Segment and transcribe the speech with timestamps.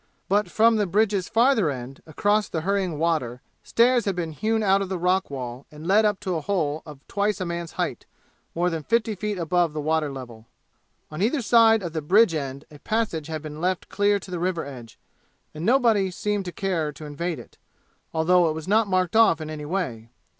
[0.27, 4.81] But from the bridge's farther end across the hurrying water stairs had been hewn out
[4.81, 8.07] of the rock wall and led up to a hole of twice a man's height,
[8.55, 10.47] more than fifty feet above water level.
[11.11, 14.39] On either side of the bridge end a passage had been left clear to the
[14.39, 14.97] river edge,
[15.53, 17.59] and nobody seemed to care to invade it,
[18.11, 20.09] although it was not marked off in any way.